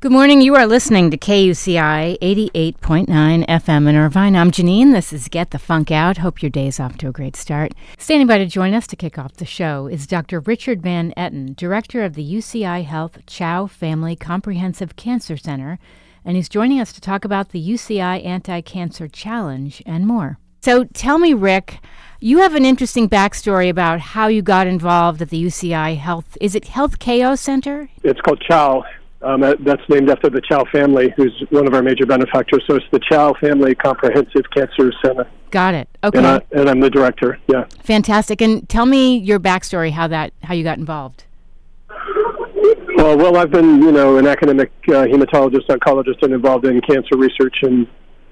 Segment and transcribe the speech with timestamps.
[0.00, 0.40] Good morning.
[0.40, 3.08] You are listening to KUCI 88.9
[3.48, 4.36] FM in Irvine.
[4.36, 4.92] I'm Janine.
[4.92, 6.18] This is Get the Funk Out.
[6.18, 7.72] Hope your day is off to a great start.
[7.98, 10.38] Standing by to join us to kick off the show is Dr.
[10.38, 15.80] Richard Van Etten, Director of the UCI Health Chao Family Comprehensive Cancer Center,
[16.24, 20.38] and he's joining us to talk about the UCI Anti Cancer Challenge and more.
[20.60, 21.80] So tell me, Rick,
[22.20, 26.38] you have an interesting backstory about how you got involved at the UCI Health.
[26.40, 27.88] Is it Health KO Center?
[28.04, 28.84] It's called Chao
[29.22, 32.62] um, that's named after the Chao family, who's one of our major benefactors.
[32.68, 35.28] So it's the Chao Family Comprehensive Cancer Center.
[35.50, 35.88] Got it.
[36.04, 36.18] Okay.
[36.18, 37.38] And, I, and I'm the director.
[37.48, 37.64] Yeah.
[37.82, 38.40] Fantastic.
[38.40, 41.24] And tell me your backstory, how that how you got involved.
[42.96, 47.16] Well, well, I've been you know an academic uh, hematologist, oncologist, and involved in cancer
[47.16, 47.86] research and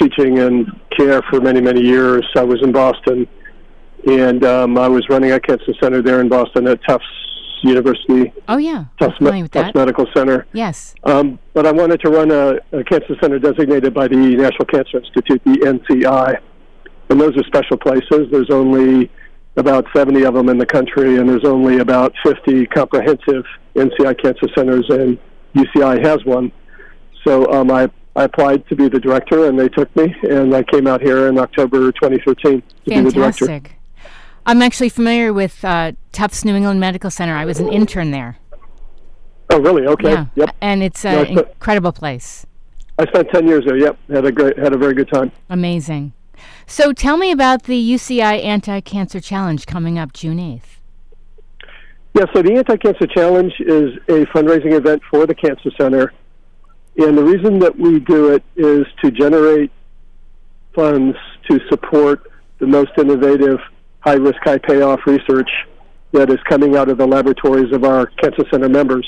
[0.00, 0.66] teaching and
[0.96, 2.26] care for many many years.
[2.36, 3.26] I was in Boston,
[4.06, 7.29] and um, I was running a cancer center there in Boston at Tufts
[7.68, 8.32] University.
[8.48, 10.46] Oh yeah, Tufts, Me- Tufts Medical Center.
[10.52, 10.94] Yes.
[11.04, 14.98] Um, but I wanted to run a, a, cancer center designated by the National Cancer
[14.98, 16.40] Institute, the NCI,
[17.10, 18.28] and those are special places.
[18.30, 19.10] There's only
[19.56, 24.48] about 70 of them in the country, and there's only about 50 comprehensive NCI cancer
[24.56, 25.18] centers, and
[25.54, 26.52] UCI has one.
[27.24, 30.62] So um, I I applied to be the director, and they took me, and I
[30.64, 32.86] came out here in October 2013 to Fantastic.
[32.86, 33.79] be the director.
[34.50, 37.36] I'm actually familiar with uh, Tufts New England Medical Center.
[37.36, 38.36] I was an intern there.
[39.48, 39.86] Oh, really?
[39.86, 40.10] Okay.
[40.10, 40.26] Yeah.
[40.34, 40.56] Yep.
[40.60, 42.46] And it's an incredible place.
[42.98, 43.76] I spent ten years there.
[43.76, 43.98] Yep.
[44.10, 45.30] Had a great, had a very good time.
[45.48, 46.14] Amazing.
[46.66, 50.62] So tell me about the UCI Anti Cancer Challenge coming up June 8th.
[52.14, 56.12] Yeah, so the Anti Cancer Challenge is a fundraising event for the Cancer Center.
[56.96, 59.70] And the reason that we do it is to generate
[60.74, 61.16] funds
[61.48, 63.60] to support the most innovative
[64.00, 65.50] high risk, high payoff research
[66.12, 69.06] that is coming out of the laboratories of our cancer center members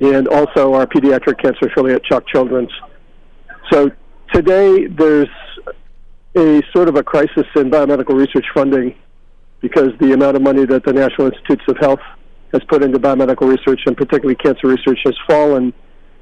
[0.00, 2.72] and also our pediatric cancer affiliate, CHOC Children's.
[3.70, 3.90] So
[4.32, 5.28] today there's
[6.36, 8.94] a sort of a crisis in biomedical research funding
[9.60, 12.00] because the amount of money that the National Institutes of Health
[12.52, 15.72] has put into biomedical research and particularly cancer research has fallen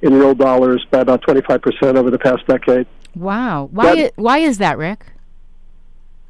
[0.02, 2.86] in real dollars by about 25% over the past decade.
[3.14, 3.68] Wow.
[3.72, 5.06] Why, that, why is that, Rick?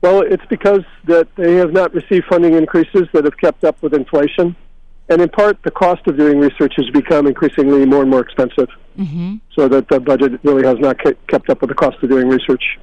[0.00, 3.94] Well, it's because that they have not received funding increases that have kept up with
[3.94, 4.54] inflation.
[5.08, 8.68] And in part, the cost of doing research has become increasingly more and more expensive.
[8.98, 9.36] Mm-hmm.
[9.54, 12.78] So that the budget really has not kept up with the cost of doing research.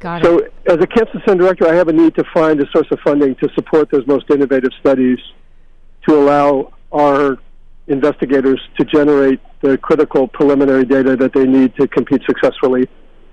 [0.00, 0.52] Got so, it.
[0.66, 3.34] as a cancer center director, I have a need to find a source of funding
[3.36, 5.18] to support those most innovative studies
[6.06, 7.38] to allow our
[7.88, 12.88] investigators to generate the critical preliminary data that they need to compete successfully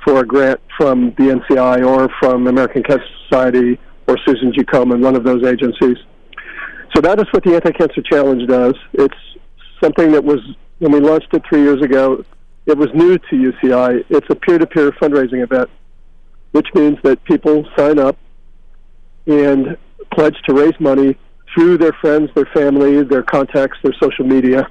[0.05, 4.63] for a grant from the NCI or from American Cancer Society or Susan G.
[4.63, 5.97] Komen, one of those agencies.
[6.95, 8.75] So that is what the Anti-Cancer Challenge does.
[8.93, 9.17] It's
[9.83, 10.39] something that was,
[10.79, 12.23] when we launched it three years ago,
[12.65, 14.05] it was new to UCI.
[14.09, 15.69] It's a peer-to-peer fundraising event,
[16.51, 18.17] which means that people sign up
[19.25, 19.77] and
[20.13, 21.17] pledge to raise money
[21.53, 24.67] through their friends, their family, their contacts, their social media.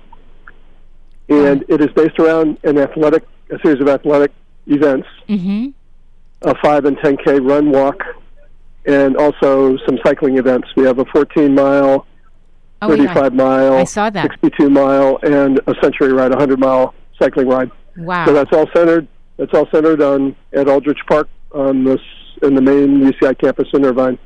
[1.29, 1.73] And mm-hmm.
[1.73, 4.33] it is based around an athletic, a series of athletic
[4.67, 5.69] events mm-hmm.
[6.43, 8.03] a 5 and 10K run walk,
[8.87, 10.69] and also some cycling events.
[10.77, 12.07] We have a 14 mile,
[12.83, 13.29] oh, 35 yeah.
[13.31, 14.31] mile, I saw that.
[14.43, 17.71] 62 mile, and a century ride, 100 mile cycling ride.
[17.97, 18.27] Wow.
[18.27, 19.09] So that's all centered.
[19.37, 22.01] That's all centered on at Aldrich Park on this
[22.43, 24.19] in the main UCI campus in Irvine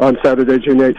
[0.00, 0.98] on Saturday, June 8th.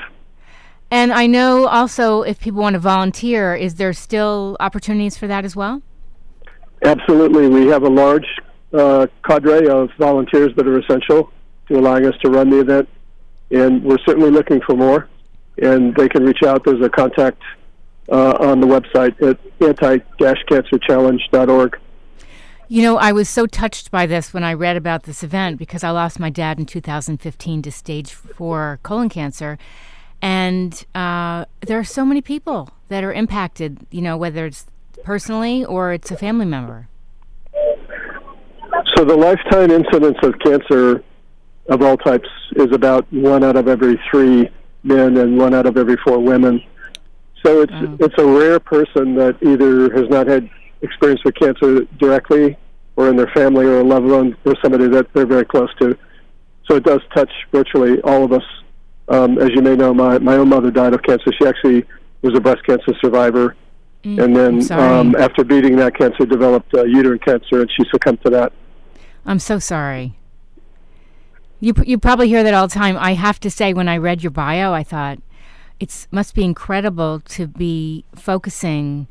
[0.91, 5.46] And I know also if people want to volunteer, is there still opportunities for that
[5.46, 5.81] as well?
[6.84, 7.47] Absolutely.
[7.47, 8.26] We have a large
[8.74, 11.31] uh, cadre of volunteers that are essential
[11.68, 12.88] to allowing us to run the event,
[13.52, 15.09] and we're certainly looking for more.
[15.62, 16.63] And they can reach out.
[16.63, 17.41] There's a contact
[18.09, 21.78] uh, on the website at anti-cancerchallenge.org.
[22.72, 25.84] You know, I was so touched by this when I read about this event because
[25.84, 29.58] I lost my dad in 2015 to stage four colon cancer.
[30.22, 34.67] And uh, there are so many people that are impacted, you know, whether it's
[35.03, 36.89] personally or it's a family member.
[38.99, 41.01] So the lifetime incidence of cancer
[41.69, 44.49] of all types is about one out of every three
[44.84, 46.61] men and one out of every four women.
[47.46, 47.96] So it's oh.
[48.01, 50.49] it's a rare person that either has not had
[50.81, 52.57] experience with cancer directly
[52.97, 55.97] or in their family or a loved one or somebody that they're very close to.
[56.69, 58.43] So it does touch virtually all of us.
[59.07, 61.31] Um, as you may know, my, my own mother died of cancer.
[61.40, 61.85] She actually
[62.22, 63.55] was a breast cancer survivor
[64.03, 68.23] Mm, and then um, after beating that cancer, developed uh, uterine cancer, and she succumbed
[68.23, 68.53] to that.
[69.26, 70.16] I'm so sorry.
[71.60, 72.98] You you probably hear that all the time.
[72.98, 75.20] I have to say, when I read your bio, I thought
[75.80, 79.08] it must be incredible to be focusing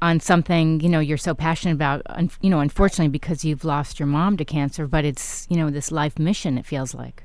[0.00, 2.02] on something you know you're so passionate about.
[2.06, 5.70] Un- you know, unfortunately, because you've lost your mom to cancer, but it's you know
[5.70, 6.56] this life mission.
[6.56, 7.24] It feels like.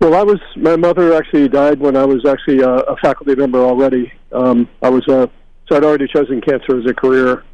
[0.00, 3.60] Well, I was my mother actually died when I was actually a, a faculty member
[3.60, 4.12] already.
[4.32, 5.26] Um, I was uh,
[5.68, 7.44] so I'd already chosen cancer as a career.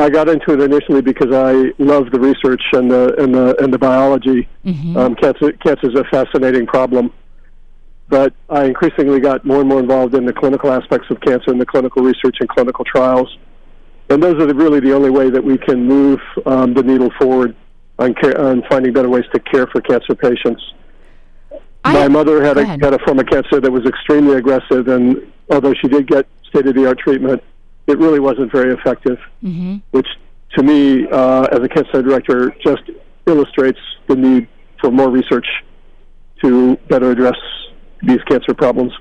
[0.00, 3.72] I got into it initially because I love the research and the and the and
[3.72, 4.48] the biology.
[4.64, 4.96] Mm-hmm.
[4.96, 7.12] Um, cancer cancer is a fascinating problem,
[8.08, 11.60] but I increasingly got more and more involved in the clinical aspects of cancer and
[11.60, 13.36] the clinical research and clinical trials.
[14.08, 17.10] And those are the, really the only way that we can move um, the needle
[17.20, 17.54] forward
[18.00, 20.62] on, care, on finding better ways to care for cancer patients.
[21.84, 25.32] I, My mother had a, had a form of cancer that was extremely aggressive, and
[25.48, 27.40] although she did get state of the art treatment,
[27.90, 29.76] it really wasn't very effective, mm-hmm.
[29.90, 30.06] which
[30.56, 32.82] to me, uh, as a cancer director, just
[33.26, 33.78] illustrates
[34.08, 34.48] the need
[34.80, 35.46] for more research
[36.42, 37.36] to better address
[38.02, 38.92] these cancer problems.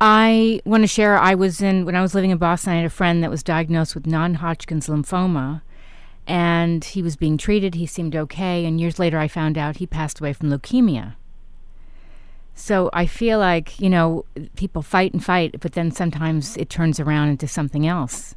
[0.00, 1.16] I want to share.
[1.16, 2.72] I was in when I was living in Boston.
[2.72, 5.62] I had a friend that was diagnosed with non-Hodgkin's lymphoma,
[6.26, 7.76] and he was being treated.
[7.76, 11.14] He seemed okay, and years later, I found out he passed away from leukemia.
[12.56, 14.24] So I feel like you know
[14.56, 18.34] people fight and fight, but then sometimes it turns around into something else.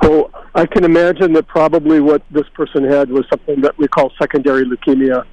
[0.00, 4.12] Well, I can imagine that probably what this person had was something that we call
[4.18, 5.26] secondary leukemia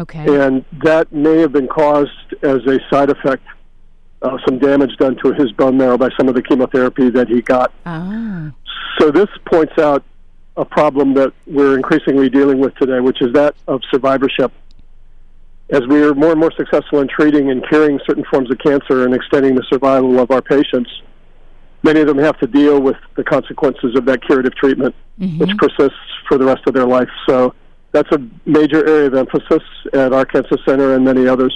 [0.00, 0.24] Okay.
[0.44, 3.44] And that may have been caused as a side effect
[4.22, 7.42] of some damage done to his bone marrow by some of the chemotherapy that he
[7.42, 7.72] got.
[7.84, 8.50] Ah.
[8.98, 10.02] So this points out
[10.56, 14.52] a problem that we're increasingly dealing with today, which is that of survivorship.
[15.72, 19.04] As we are more and more successful in treating and curing certain forms of cancer
[19.04, 20.90] and extending the survival of our patients,
[21.82, 25.38] many of them have to deal with the consequences of that curative treatment, mm-hmm.
[25.38, 27.08] which persists for the rest of their life.
[27.28, 27.54] So
[27.92, 29.62] that's a major area of emphasis
[29.92, 31.54] at our cancer center and many others.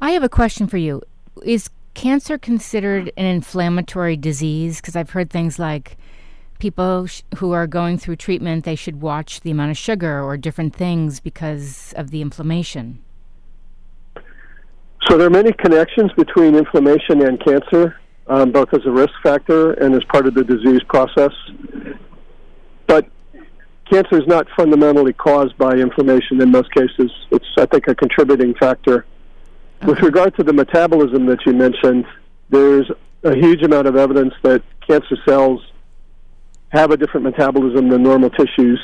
[0.00, 1.02] I have a question for you.
[1.44, 4.80] Is cancer considered an inflammatory disease?
[4.80, 5.96] Because I've heard things like
[6.58, 10.36] people sh- who are going through treatment, they should watch the amount of sugar or
[10.36, 13.02] different things because of the inflammation.
[15.08, 19.72] So there are many connections between inflammation and cancer, um, both as a risk factor
[19.74, 21.32] and as part of the disease process.
[22.86, 23.06] But
[23.90, 27.10] cancer is not fundamentally caused by inflammation in most cases.
[27.30, 29.06] It's, I think, a contributing factor.
[29.82, 29.86] Okay.
[29.86, 32.04] With regard to the metabolism that you mentioned,
[32.50, 32.90] there's
[33.22, 35.60] a huge amount of evidence that cancer cells
[36.70, 38.80] have a different metabolism than normal tissues.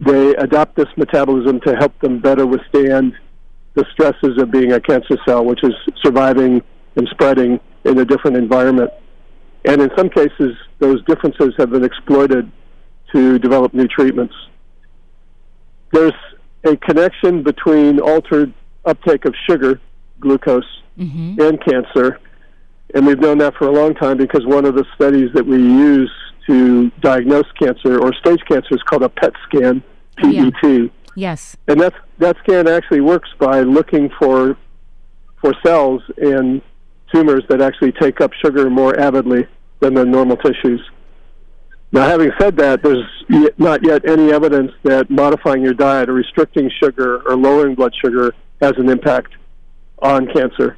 [0.00, 3.14] They adopt this metabolism to help them better withstand
[3.74, 5.72] the stresses of being a cancer cell, which is
[6.02, 6.62] surviving
[6.96, 8.90] and spreading in a different environment.
[9.64, 12.50] And in some cases, those differences have been exploited
[13.12, 14.34] to develop new treatments.
[15.92, 16.12] There's
[16.64, 18.52] a connection between altered
[18.84, 19.80] uptake of sugar,
[20.20, 20.64] glucose,
[20.98, 21.40] mm-hmm.
[21.40, 22.18] and cancer.
[22.94, 25.56] And we've known that for a long time because one of the studies that we
[25.56, 26.10] use
[26.46, 29.82] to diagnose cancer or stage cancer is called a PET scan,
[30.16, 30.32] PET.
[30.62, 30.86] Yeah.
[31.14, 31.56] Yes.
[31.66, 34.56] And that's, that scan actually works by looking for
[35.40, 36.62] for cells in
[37.12, 39.46] tumors that actually take up sugar more avidly
[39.80, 40.80] than the normal tissues.
[41.92, 43.04] Now, having said that, there's
[43.58, 48.34] not yet any evidence that modifying your diet or restricting sugar or lowering blood sugar
[48.60, 49.34] has an impact
[50.00, 50.76] on cancer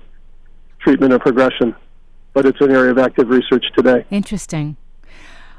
[0.81, 1.75] treatment or progression.
[2.35, 4.05] But it's an area of active research today.
[4.11, 4.77] Interesting.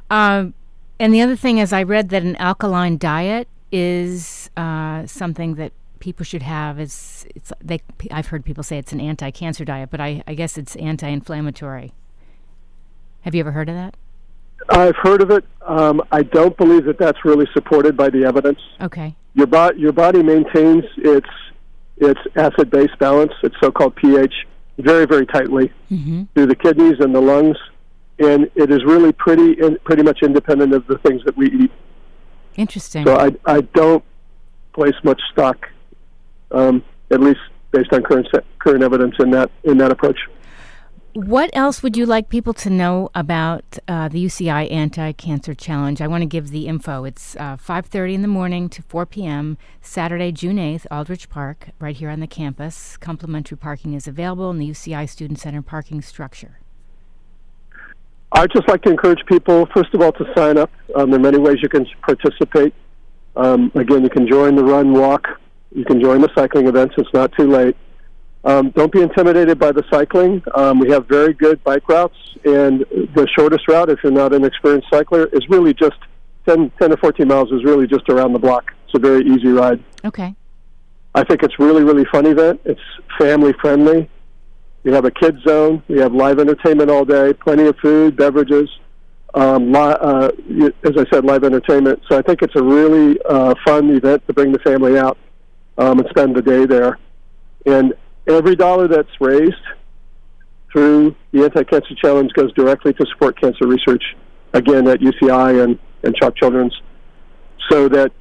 [0.10, 0.54] Um,
[1.00, 5.72] and the other thing is, I read that an alkaline diet is uh, something that
[6.00, 6.80] people should have.
[6.80, 7.82] Is it's they?
[8.12, 11.94] I've heard people say it's an anti-cancer diet, but I, I guess it's anti-inflammatory.
[13.22, 13.96] Have you ever heard of that?
[14.70, 15.46] I've heard of it.
[15.62, 18.60] Um, I don't believe that that's really supported by the evidence.
[18.82, 19.16] Okay.
[19.34, 21.30] Your, bo- your body maintains its
[21.98, 24.34] its acid base balance, its so called pH,
[24.78, 26.24] very very tightly mm-hmm.
[26.34, 27.58] through the kidneys and the lungs,
[28.20, 31.72] and it is really pretty in, pretty much independent of the things that we eat.
[32.56, 33.06] Interesting.
[33.06, 34.04] So I I don't
[34.74, 35.68] place much stock,
[36.52, 37.40] um, at least
[37.72, 38.28] based on current
[38.60, 40.18] current evidence in that in that approach.
[41.14, 46.02] What else would you like people to know about uh, the UCI Anti-Cancer Challenge?
[46.02, 47.04] I want to give the info.
[47.04, 49.58] It's uh, 5:30 in the morning to 4 p.m.
[49.82, 52.96] Saturday, June 8th, Aldrich Park, right here on the campus.
[52.96, 56.60] Complimentary parking is available in the UCI Student Center parking structure.
[58.32, 60.72] I'd just like to encourage people, first of all, to sign up.
[60.96, 62.74] Um, there are many ways you can participate.
[63.36, 65.28] Um, again, you can join the run, walk.
[65.74, 66.96] You can join the cycling events.
[66.98, 67.76] It's not too late.
[68.44, 70.42] Um, don't be intimidated by the cycling.
[70.56, 72.82] Um, we have very good bike routes, and
[73.16, 75.98] the shortest route, if you're not an experienced cycler, is really just
[76.48, 78.74] 10, 10 or 14 miles is really just around the block.
[78.86, 79.84] It's a very easy ride.
[80.06, 80.34] Okay.
[81.16, 82.62] I think it's really, really fun event.
[82.64, 82.82] It's
[83.18, 84.10] family friendly.
[84.84, 85.84] We have a kids zone.
[85.88, 88.70] We have live entertainment all day, plenty of food, beverages.
[89.34, 90.32] Um, li- uh,
[90.84, 92.02] as I said, live entertainment.
[92.10, 95.18] So I think it's a really uh, fun event to bring the family out
[95.78, 96.98] um, and spend the day there.
[97.66, 97.94] And
[98.28, 99.54] every dollar that's raised
[100.72, 104.04] through the Anti-Cancer Challenge goes directly to support cancer research,
[104.54, 106.76] again at UCI and, and CHOC Children's,
[107.70, 108.12] so that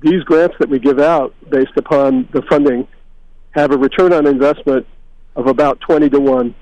[0.00, 2.86] these grants that we give out based upon the funding
[3.52, 4.86] have a return on investment
[5.36, 6.54] of about 20 to 1.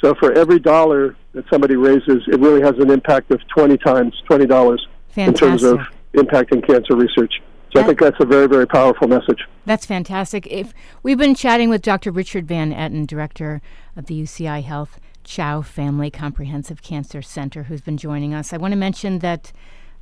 [0.00, 4.14] So for every dollar that somebody raises, it really has an impact of 20 times,
[4.28, 4.78] $20
[5.16, 5.80] in terms of
[6.14, 7.42] impacting cancer research.
[7.72, 9.44] So that, I think that's a very, very powerful message.
[9.66, 10.46] That's fantastic.
[10.46, 10.72] If
[11.02, 12.10] we've been chatting with Dr.
[12.10, 13.60] Richard Van Etten, director
[13.96, 18.52] of the UCI Health Chao Family Comprehensive Cancer Center, who's been joining us.
[18.52, 19.52] I want to mention that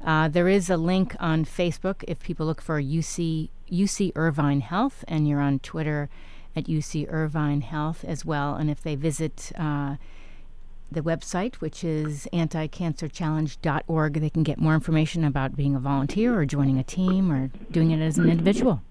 [0.04, 5.04] uh, there is a link on Facebook if people look for UC UC Irvine Health,
[5.08, 6.08] and you're on Twitter
[6.56, 8.54] at UC Irvine Health as well.
[8.54, 9.96] And if they visit uh,
[10.90, 16.46] the website, which is anticancerchallenge.org, they can get more information about being a volunteer or
[16.46, 18.82] joining a team or doing it as an individual.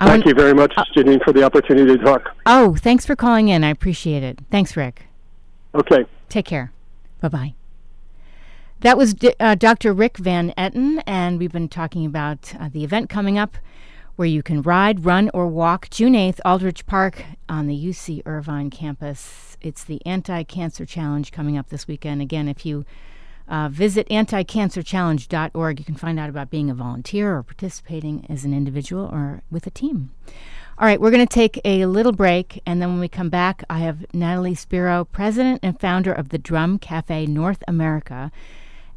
[0.00, 2.34] Thank you very much, uh, Janine, for the opportunity to talk.
[2.46, 3.62] Oh, thanks for calling in.
[3.64, 4.38] I appreciate it.
[4.50, 5.04] Thanks, Rick.
[5.74, 6.06] Okay.
[6.28, 6.72] Take care.
[7.20, 7.54] Bye bye.
[8.80, 9.92] That was D- uh, Dr.
[9.92, 13.58] Rick Van Etten, and we've been talking about uh, the event coming up
[14.16, 18.70] where you can ride, run, or walk June 8th, Aldrich Park on the UC Irvine
[18.70, 19.56] campus.
[19.60, 22.22] It's the Anti Cancer Challenge coming up this weekend.
[22.22, 22.84] Again, if you
[23.48, 28.54] uh, visit anticancerchallenge.org, you can find out about being a volunteer or participating as an
[28.54, 30.10] individual or with a team.
[30.78, 33.64] All right, we're going to take a little break, and then when we come back,
[33.68, 38.32] I have Natalie Spiro, president and founder of the Drum Cafe North America.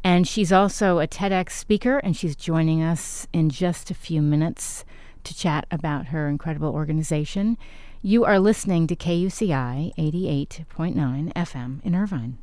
[0.02, 4.84] And she's also a TEDx speaker, and she's joining us in just a few minutes
[5.24, 7.58] to chat about her incredible organization.
[8.02, 12.38] You are listening to KUCI 88.9 FM in Irvine.